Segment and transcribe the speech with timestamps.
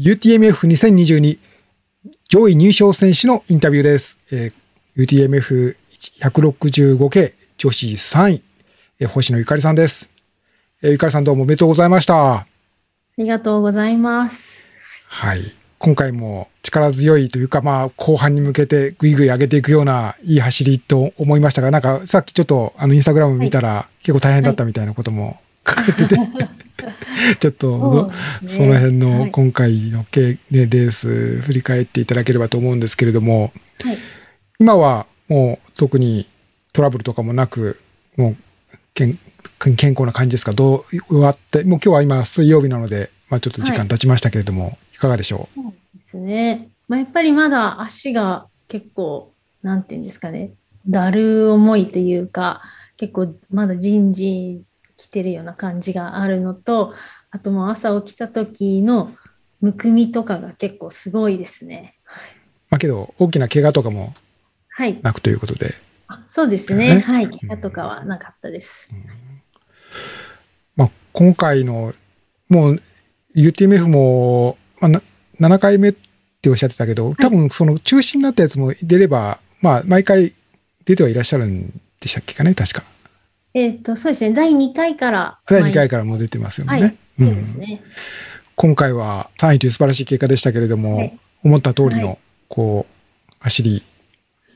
[0.00, 1.38] UTMF2022
[2.26, 4.16] 上位入賞選手のインタビューです。
[4.32, 5.74] えー、
[6.22, 8.42] UTMF165K 女子3位、
[8.98, 10.08] えー、星野ゆかりさんです。
[10.82, 12.34] えー、ゆかりさんどうもおめでとうございました。
[12.34, 12.46] あ
[13.18, 14.62] りがとうございます。
[15.06, 15.42] はい。
[15.78, 26.28] 今回も力強いというか、まあ、後半に向けてぐいぐい上げていくようないい走りと思いましたが、なんかさっきちょっとあのインスタグラム見たら、はい、結構大変だったみたいなことも書かれてて、はい、
[27.40, 33.52] ちょっとそ,、ね、その辺の今回のレース振り返っていただければと思うんですけれども、
[33.82, 33.98] はい、
[34.58, 36.26] 今はもう特に
[36.72, 37.80] トラブルとかもなく、
[38.16, 38.36] もう
[38.94, 39.18] 健
[39.58, 40.52] 健康な感じですか？
[40.52, 45.60] どう終わって、もう今日は今水曜日なので、まあちょっと時間経ちましたけれども、い、かがでしょう？
[45.62, 46.68] そうですね。
[46.88, 50.50] まあやっぱりまだ足が結構、なんていうんですかね、
[50.88, 52.62] だる重いというか、
[52.96, 54.62] 結構まだ人事
[55.00, 56.92] 来てるような感じがあるのと、
[57.30, 59.12] あともう朝起きた時の
[59.60, 61.96] むくみとかが結構すごいですね。
[62.04, 62.22] はい、
[62.70, 64.14] まあけど、大きな怪我とかも
[64.68, 64.98] はい。
[65.02, 65.74] なくということで。
[66.06, 66.96] あそうですね。
[66.96, 67.28] ねはい。
[67.28, 68.88] 怪我とかはなかったです。
[68.92, 69.04] うん、
[70.76, 71.92] まあ、今回の、
[72.48, 72.80] もう
[73.34, 75.02] UTMF も、まあ、
[75.38, 75.94] 7回目っ
[76.42, 80.34] ておっしゃってたけど、多分その中止になったやつも出れば、まあ、毎回
[80.84, 82.82] 出てはいらっしゃるんでしたっけかね、確か。
[83.52, 84.32] えっ、と、そうですね。
[84.32, 85.38] 第2回から。
[85.46, 86.80] 第2回からも出てますよね。
[86.80, 87.90] はい、そうですね、うん。
[88.54, 93.82] 今回は3位という素晴らしい結果でしたけれども、はい、思った通りの、こう、走り、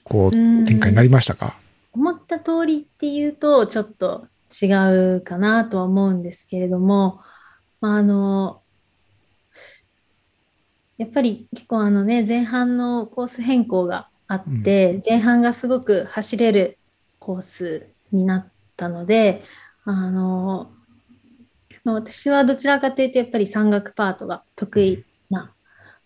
[0.04, 1.58] こう、展開になりましたか？
[1.92, 4.26] 思った通りっていうと、ちょっと
[4.62, 4.66] 違
[5.16, 7.20] うかなとは思うんですけれども、
[7.80, 8.60] まあ、あの、
[10.98, 16.78] やっぱり結構あのね、前半のコース変更があって、うん、前半がすごく走れる
[17.18, 19.42] コースになったので、
[19.84, 20.70] あの、
[21.84, 25.54] まあ、私はどちらかというとやっぱり山岳パートが得意な、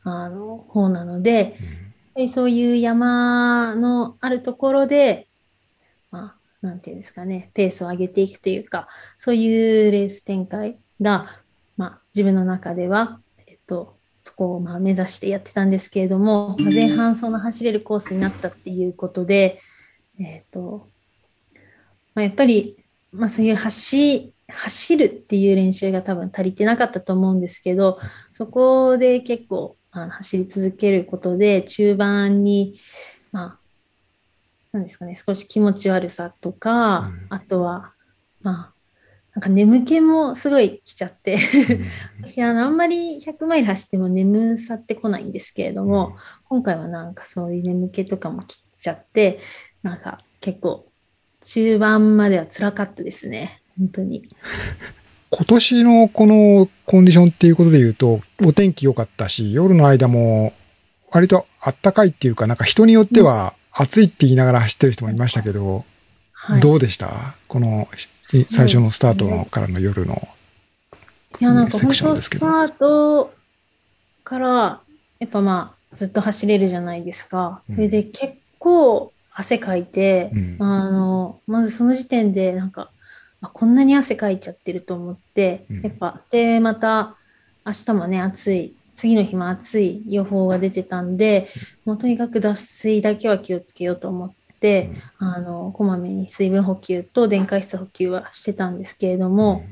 [0.03, 1.57] あの方なので、
[2.17, 5.29] うん、そういう山のあるところで、
[6.11, 11.27] まあ、なんていうんですかね、ペースを上げていくというか、そういうレース展開が、
[11.77, 19.61] まあ、自分の中では、えっと、そこをまあ目指してやってたんですけれども、まあ、前半その走れるコースになったっていうことで、
[20.19, 20.89] えっと、
[22.19, 22.77] まあ、やっぱり、
[23.13, 28.01] まあ、そういう走、走るっていう練習が多分足りてなかったと思うんですけど、
[28.33, 32.81] そこで結構あの走り続けることで、中盤に、
[33.31, 33.59] まあ、
[34.73, 37.93] なんですかね、少し気持ち悪さとか、うん、あとは、
[38.41, 38.75] まあ、
[39.37, 41.39] なんか眠気もすごい来ちゃって
[42.21, 46.15] 私あのあんまり100マイル走っても眠さってこないんですけれども、うん、
[46.49, 49.39] 今回はなんかそういう眠気とかも来ちゃって
[49.85, 50.88] なんか結構
[51.51, 53.63] 中盤までは辛かったですね。
[53.79, 54.23] 本当に。
[55.31, 60.55] 今年のこのコンディションっていうことで言うとお天気良かったし夜の間も
[61.11, 65.85] 割とあったかいっていうかなんか人によっては暑いって言いながら走ってる人もいましたけど、
[66.33, 67.35] はい、どうでした？
[67.47, 67.89] この
[68.23, 70.29] 最初のスタートのからの夜の
[71.41, 73.33] いや、なんか本当スタート
[74.25, 74.81] から、
[75.19, 77.63] やっぱまあ、ずっと走れるじゃないですか。
[77.71, 82.91] それで結構汗かいて、うん、あの、まずその時点でなんか、
[83.41, 87.15] あこんなに汗かいちゃってると思って、うん、やっぱ、で、また
[87.65, 91.47] 明日もね、暑い、次の日も暑い予報が出てたんで、
[91.85, 99.65] もうとにかく脱水だけは気をつけようと思って、で、あのこまめに水分補給と電解質補給はしてたんですけれども、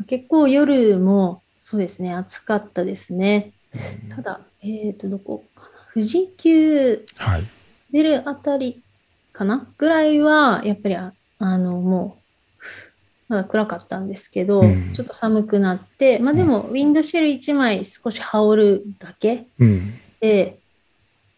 [0.00, 3.52] うん、結構夜もそうですね暑かったですね、
[4.04, 7.04] うん、ただえっ、ー、とどこかな富士急
[7.90, 8.82] 出るあたり
[9.36, 12.16] かな、はい、ぐらいはやっぱりあのも
[13.28, 19.46] うまだ暗かったんですけど、うん、ちょっと寒くなってまあでもウィンドシェル1枚少し羽織るだけ
[20.20, 20.58] で、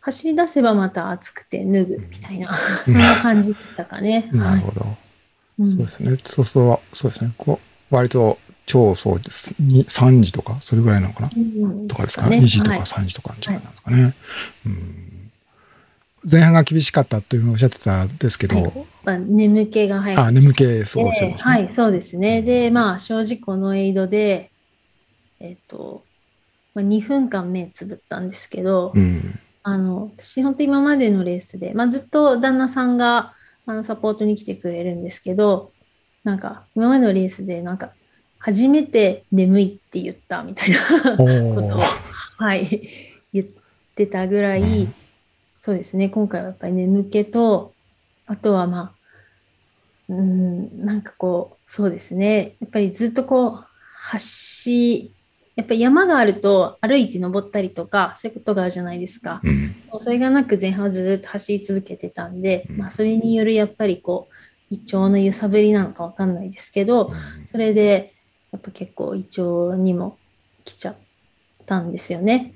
[0.01, 2.55] 走り出せばまた暑くて脱ぐみたいな、
[2.85, 4.29] そんな感じでしたかね。
[4.33, 4.81] なるほど。
[4.81, 6.19] はい、そうですね。
[6.25, 7.33] そうそう、そうですね。
[7.37, 7.59] こ
[7.91, 9.55] う割と超そうです。
[9.59, 14.15] 3時とか、それぐらいなのかな、うん、とかですか、ね、2時とか3時とかの時間なんですかね、はい。
[14.67, 15.18] うん。
[16.31, 18.63] 前半が厳しかったというふうにおっしゃってたんですけど。
[18.63, 18.73] はい
[19.05, 21.53] まあ、眠気が入ってあ、眠気、そうおっしゃいますね。
[21.53, 22.43] はい、そうですね。
[22.43, 24.51] で、まあ、正直このエイドで、
[25.41, 26.05] えっ、ー、と、
[26.75, 29.39] まあ、2分間目つぶったんですけど、うん
[29.69, 33.35] あの私本当今までのレースで、まあ、ずっと旦那さんが
[33.67, 35.73] あのサポートに来てくれるんですけど
[36.25, 37.93] なんか今までのレースでなんか
[38.39, 40.79] 初めて眠いって言ったみたいな
[41.19, 41.81] ことを、
[42.39, 42.89] はい、
[43.35, 43.47] 言っ
[43.95, 44.95] てたぐらい、うん、
[45.69, 47.75] そうですね今回はやっぱり眠気と
[48.25, 48.93] あとはまあ
[50.09, 55.13] うんなんかこうそうですねやっぱりずっとこう走
[55.57, 59.41] やっぱり山があると歩いて登ったりとか、そういうことがあるじゃないですか。
[59.43, 59.75] うん。
[60.01, 67.11] それがなく前半はずっと走り続けてたんで、うんまあそれによるやっぱりこう、胃腸の揺さぶりなのかわかんないですけど、
[67.45, 68.15] それで
[68.53, 70.17] やっぱ結構胃腸にも
[70.65, 70.97] 来ちゃっ
[71.67, 72.55] たんですよね。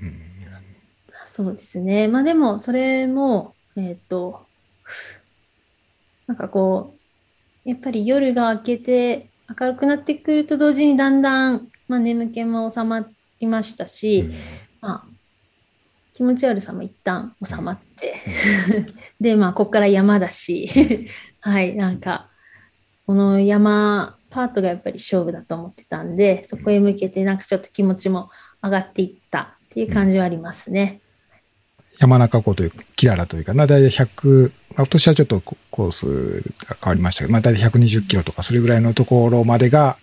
[1.41, 2.09] うんそうですね。
[2.09, 4.47] まあでも、それも、えっ、と、
[6.27, 6.95] なんかこ
[7.65, 13.09] う、やっぱり夜が明けて明るくなってくると同時にだんだん、まあ、眠気も収ま
[13.41, 14.25] りましたし、
[14.81, 15.13] まあ、
[16.13, 18.15] 気持ち悪さも一旦収まって、
[19.21, 20.69] で、まあ、ここから山だし、
[21.41, 22.29] はい、なんか、
[23.07, 28.31] この山パートがやっぱり勝負だと思ってたんで、そこへ向けてなんかちょっと気持ちも
[28.63, 31.01] 上がっていったっていう感じはありますね。
[32.03, 39.99] 山中湖という、キララというかな、だいたい100、まあ今年はちょっとココースが変わりましたけど、まあだいたい120キロとか、それぐらいのところまでが、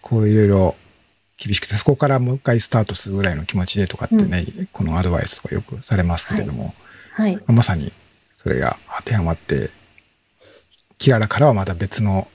[0.00, 0.76] こういろいろ
[1.36, 6.72] 厳しくて、そこからもう一回スタートするぐらいの気持ちでとかってね、このアドバイスとかよくされますけれども、
[7.14, 7.34] はい。
[7.36, 7.92] まあまさに
[8.32, 9.70] それが当てはまって、
[10.98, 12.28] キララからはまた別の、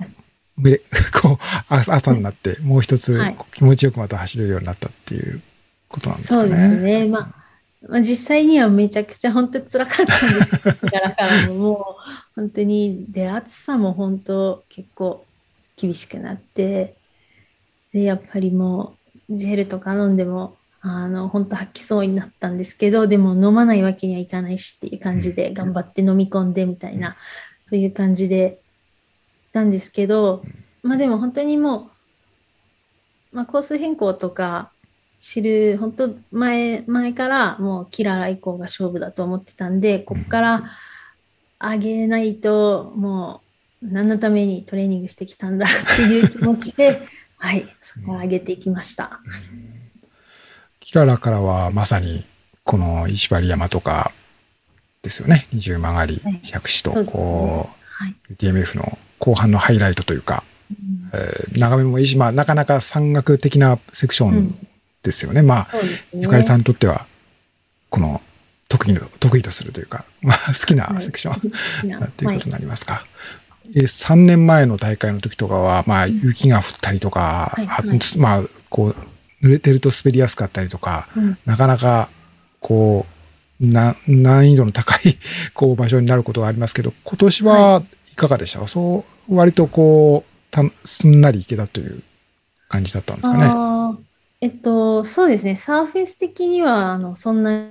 [0.57, 0.77] め
[1.21, 1.37] こう、
[1.69, 5.41] 朝朝になって、もう一つはい気持ちよくまた走れるようになったっていう
[5.87, 6.41] ことなんですかね。
[6.41, 7.05] そうですね。
[7.05, 7.44] まあ、
[7.87, 11.75] まあ、実際にはめちゃくちゃ本当辛かったんですけど、からからももう
[12.35, 15.25] 本当に、で、暑さも本当結構
[15.75, 16.95] 厳しくなって、
[17.93, 18.97] で、やっぱりも
[19.29, 27.17] うジェルとか飲んでも、あの、本当吐きそうになったんですけど、でも飲まないわけにはいかないしっていう感じで頑張って飲み込んでみたいな、
[27.65, 28.61] そういう感じで、
[29.53, 30.43] なんですけど、
[30.83, 31.91] まあでも本当にも
[33.31, 34.71] う、まあコース変更とか、
[35.27, 40.63] 知る本当前前からもうキラー以降が勝負だと思ってたんでここから
[41.59, 43.41] 上げないとも
[43.81, 47.01] う何のためにトレーニングしてきたんだっていう気持ちで
[47.37, 49.19] はいそこから上げていきました。
[50.79, 52.23] キララからはまさに
[52.63, 54.11] この石張山とか
[55.01, 55.47] ですよね。
[55.51, 61.09] 二重曲がりはい、百子とそうはい、う、DMF の後半のハイライトというか、うん。
[61.13, 64.67] えー眺めもいいし、まあなかなか山岳的なセクションうん
[65.05, 65.41] ですよね。
[65.41, 65.81] まあ、ね。
[66.13, 67.07] ゆかりさんにとっては、
[67.89, 68.21] この
[68.67, 73.05] 得意の、得意とするというか、まあ好きなセクション、はいなっていうことになりますか。
[73.73, 78.95] え3年前の大会の時とかは、まあ、雪が降ったりとか、はいあはいまあ、こう、
[79.45, 82.09] 濡れてると滑りやすかったりとか、うんなかなか、
[82.59, 83.05] こ
[83.61, 85.17] う、な、難易度の高い、
[85.53, 88.59] こう、場所になることがありますけど、今年はいかがでした？
[88.59, 92.03] か、そう、割とこう、たすんなりいけたという
[92.69, 93.45] 感じだったんですかね。
[94.45, 97.67] えっと、そうですね、サーフェス的には、あの、そんな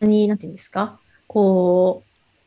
[0.00, 2.04] に、なんていうんですか、こ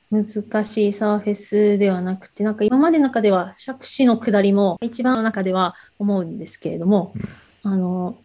[0.10, 7.14] う、難しいサーフェスではなくて、なんか今までの中では、杓子の下りも一番の中では思うんですけれども、
[7.64, 8.24] あの、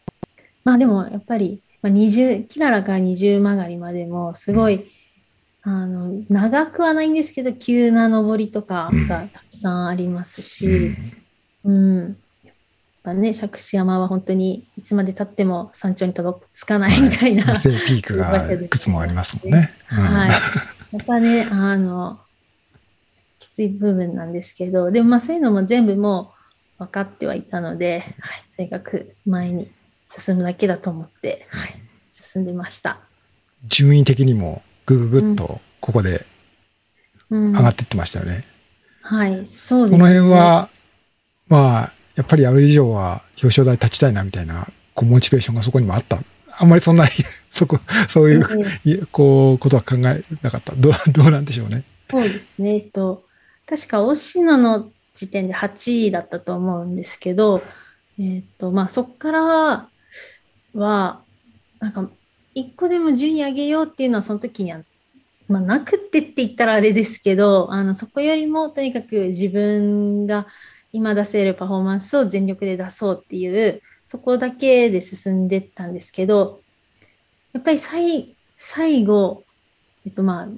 [0.63, 4.93] まあでもやっぱり、まあ、20、キララから二重曲がりまでも、すごい、
[5.63, 10.69] あの、長くはないんですけど、急な登りとかがたくさんありますし、
[11.65, 12.01] うん。
[12.01, 12.17] やっ
[13.07, 17.53] ぱね、杓子山は本当にいつまで経っても山頂に届つかないみたいな。
[17.53, 17.57] うん。
[17.57, 19.71] 正ピークがいくつもありますもんね。
[19.93, 20.31] うんはい。
[20.31, 20.37] や
[21.01, 22.19] っぱね、あの、
[23.39, 26.33] きつい部分なんですけど、でもまあそういうのも全部も
[26.81, 29.71] う分かってはいたので、はい、とにかく前に
[30.09, 31.81] 進むだけだと思って、はい、
[32.13, 32.99] 進んでました。
[33.69, 36.27] 順位的にもぐぐぐっとここで
[37.31, 38.45] うん、上がっていってましたよね。
[39.03, 39.99] はい、そうですね。
[39.99, 40.69] その辺は、
[41.49, 46.19] まあ、やっぱりある以上は表彰台立ちたいなみたいな、こう、モチベーションがそこにもあった。
[46.59, 47.07] あんまりそんな、
[47.51, 50.75] そこ、そういう、こう、ことは考えなかった。
[50.75, 51.85] どう、どうなんでしょうね。
[52.11, 52.75] そうですね。
[52.75, 53.25] えっと、
[53.67, 57.63] 確か、押野の時点で8位だったと思うんですけど、
[58.19, 59.89] えっと、まあ、そこから
[60.75, 61.21] は、
[61.81, 62.09] なんか、
[62.55, 64.81] 一個でも順位上げようっていうのは、その時には、
[65.49, 70.47] まあ、なくってって言ったらあれですけど、あの、そこよりも、とにかく自分が
[70.97, 76.61] 今出せるパフォーマンスを全力で出そうっていう、そこだけで進んでったんですけど、
[77.53, 79.45] やっぱり最最後、
[80.07, 80.49] えっとまあ、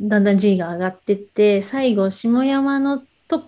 [0.00, 3.42] だんだん順位が上がってって、最後、下山のトッ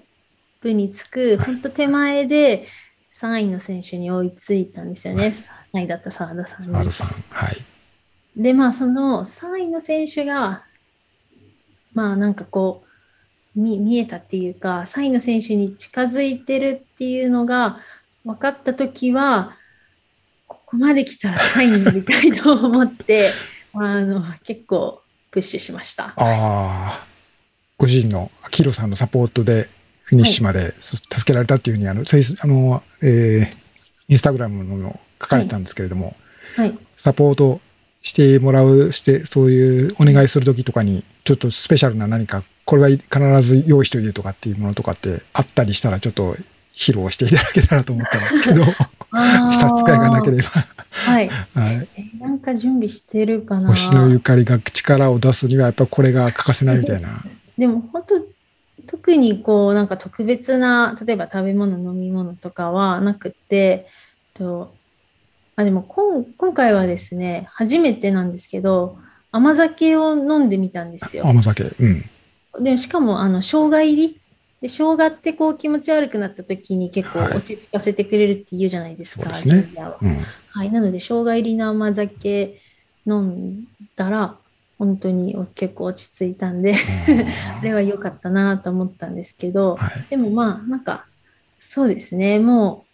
[0.60, 2.66] プにつく、本当手前で
[3.14, 5.32] 3位の選手に追いついたんですよね。
[5.72, 6.92] 3位だった澤田さんに。
[6.92, 7.08] さん。
[7.30, 7.56] はい。
[8.36, 10.64] で、まあ、その3位の選手が、
[11.94, 12.91] まあ、なんかこう、
[13.54, 17.78] 見見えたっていうか、3位の選手に近づいてるっていうのが
[18.24, 19.56] 分かったときは、
[20.46, 23.30] ここまで来たら3位になりたいと思って、
[23.74, 26.06] あの、結構プッシュしました。
[26.06, 27.06] ああ、
[27.76, 29.68] ご自身の、アキロさんのサポートで、
[30.04, 33.56] フィニッシュまで、す助けられたっていうふうに、あの、あの、えー、
[34.08, 36.16] インスタグラムの書かれてたんですけれども、
[36.56, 36.78] はい。
[36.96, 37.60] サポート
[38.02, 46.36] してもらう、して、そういうお願いするときとかに、ちょっとスペシャルな何か、これは必ず用意しといてとかっていうものとかってあったりしたら、ちょっと
[46.74, 50.50] 披露していただけたらと思ったんですけど、差し支えがなければ。
[50.92, 51.28] はい。
[51.28, 51.88] はい。
[51.96, 53.68] えなんか準備してるかな。
[53.68, 57.08] 星のゆかりが力を出すには、やっぱこれが欠かせないみたいな。
[57.58, 58.20] でも本当
[58.86, 63.86] 特にこうなんか特別な例えば食べ物飲み物とかはなくて
[64.34, 64.74] と
[65.54, 68.96] あでも今今回はですね初めてなんですけど
[69.30, 71.26] 甘酒を飲んでみたんですよ。
[71.26, 71.64] 甘酒。
[71.80, 72.04] うん。
[72.60, 74.20] でしかもあの生姜入り？
[74.60, 77.36] で生姜ってこう気持ち悪くなった時に結構はい。
[77.36, 79.62] 落ち着かせてくれるって言うじゃないですか、そうですね。
[79.62, 79.98] ジンジャーは。
[80.00, 80.16] うん。
[80.50, 82.60] はい、なので生姜入りの甘酒
[83.06, 83.64] 飲ん
[83.96, 84.36] だら
[84.78, 86.78] 本当に結構落ち着いたんでこ
[87.62, 89.90] れは良かったなと思ったんですけど、はい。
[90.10, 91.06] でもまあなんか
[91.58, 92.38] そうですね。
[92.38, 92.84] も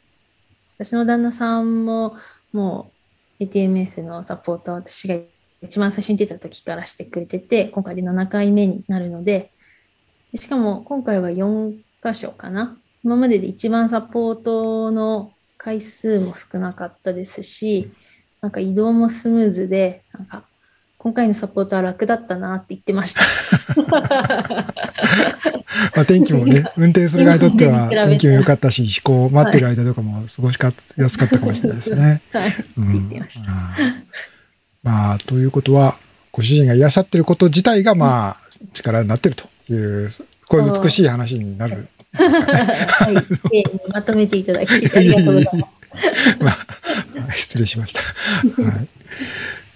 [0.78, 2.16] う私の旦那さんも
[2.52, 2.90] も
[3.40, 5.16] う ATMF のサポートは私が
[5.62, 9.50] 一番最初に出た時からしてくれてて今回で7回目になるので
[10.32, 17.90] でしかも今回は4箇所かな今までで一番サポートの回数も少なかったですし
[18.40, 20.44] なんか移動もスムーズでなんか
[20.98, 23.22] 今回のサポートは楽だったなって言ってました。
[25.94, 30.58] まあ、天気もね、運転する側にとっては天気も良かったし、飛行待ってる間とかも過ごし
[30.96, 32.20] やすかったかもしれないですね。
[32.32, 33.52] はい、ってうん言ってました。
[33.52, 34.04] うん
[34.82, 35.96] まあ、ということは、
[36.32, 38.36] ご主人がいらっしゃってること自体が、まあ、
[38.72, 40.08] 力になってるという、
[40.48, 42.58] こういう美しい話になるんですかね。
[42.62, 45.78] はい、丁寧にまとめていただきありがとうございます。
[46.40, 46.50] ま
[47.28, 48.00] あ、失礼しました。
[48.00, 48.88] はい。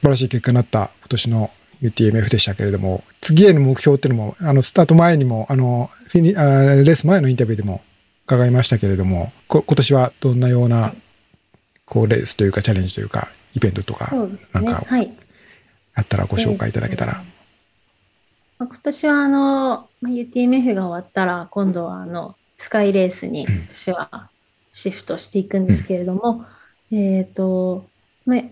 [0.03, 1.51] 素晴らしい結果になった今年の
[1.83, 7.83] UTMF でしたけれども、次への目標っていうのも、あの、スタート前にも、あの、フィニあレース前のインタビューでも
[8.27, 10.95] 伺いましたけれども、こ今年はどんなような、
[11.85, 14.63] こう、レースというか、チャレンジというか、イベントとか、そうですね。
[14.63, 15.13] なんかはい。
[15.95, 17.23] あったらご紹介いただけたら。
[18.59, 24.31] まあ今年はあの、まあ、UTMF が終わったら、今度はあの、スカイレースにうん私は
[24.73, 26.45] シフトしていくんですけれども、
[26.91, 27.87] えっ、と、
[28.25, 28.43] まあ、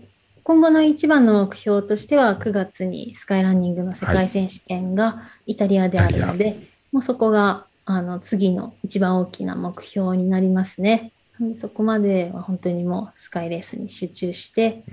[0.43, 6.57] 今後の一番の目標としては、9月にスカイランニングの世界選手権がイタリアであるので、
[6.91, 11.11] もうそこがあの次の一番大きな目標になりますね。
[11.39, 14.83] でそこまでは本当にもうスカイレースに集中して、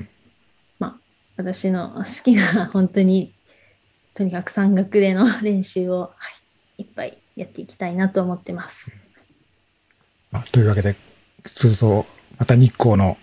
[0.79, 0.95] まあ、
[1.37, 3.35] 私の好きな本当に
[4.15, 6.11] とにかく山岳での練習を、は
[6.79, 8.91] い、いっぱいやっていきたいなと思ってます。
[10.31, 10.97] まあというわけで、
[11.47, 12.05] そうそう、
[12.39, 13.17] また日光の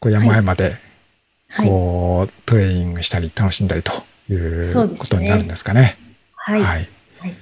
[0.00, 0.76] こう山々で、
[1.48, 1.68] はい。
[1.68, 3.92] こう、トレーニングしたり楽しんだりと
[4.30, 5.96] いそうことになるんですかね。
[6.34, 6.62] はい。
[6.62, 6.88] はい。
[7.18, 7.34] はい。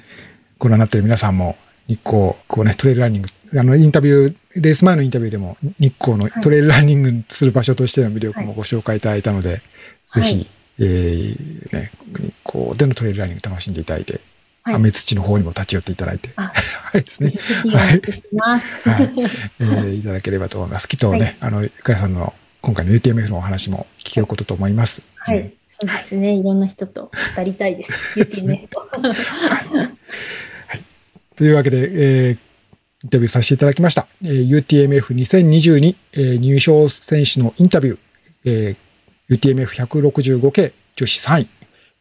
[0.59, 1.57] ご覧になっている皆さんも、
[1.89, 9.61] 日光、こうね、トレイルランニング、あの、インタビュー、レース前のインタビューでも、日光のトレイルランニングする場所としての魅力もご紹介いただいたので、はい
[10.07, 14.21] ぜひ、えーね、日光でのトレイルランニング楽しんでいただいて、
[14.63, 16.51] はい雨土の方にも立ち寄っていただいて、あ
[16.93, 17.39] はいですねぜ。
[17.63, 18.89] ひお待ちしてます。
[18.89, 19.13] はい
[19.61, 20.89] えーいただければと思います。
[20.89, 25.03] きっとね、はいあの、ゆかりさんの今回の UTMF のお話も聞けることと思います。
[25.29, 25.53] うんはい。
[25.71, 26.33] そうですね。
[26.35, 28.15] いろんな人と語りたいです。
[28.17, 28.69] 言ってね。
[31.37, 32.39] というわけで、えー
[33.05, 34.07] インタビューさせていただきました。
[34.25, 37.99] えー UTMF2022、えー入賞選手のインタビュー、
[38.45, 41.49] えー UTMF165 系女子3位、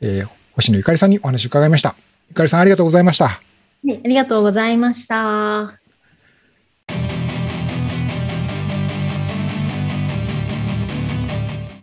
[0.01, 1.95] えー星野ゆかりさんにお話を伺いました。
[2.29, 3.27] ゆかりさんありがとうございました。
[3.27, 3.41] は
[3.83, 5.79] い、ありがとうございました。